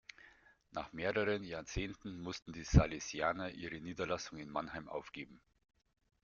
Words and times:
Nach 0.71 0.91
mehreren 0.93 1.43
Jahrzehnten 1.43 2.19
mussten 2.21 2.53
die 2.53 2.63
Salesianer 2.63 3.51
ihre 3.51 3.79
Niederlassung 3.79 4.39
in 4.39 4.49
Mannheim 4.49 4.89
aufgeben. 4.89 5.39